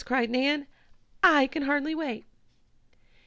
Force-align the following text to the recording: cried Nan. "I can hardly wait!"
cried 0.03 0.31
Nan. 0.31 0.65
"I 1.21 1.45
can 1.45 1.61
hardly 1.61 1.93
wait!" 1.93 2.25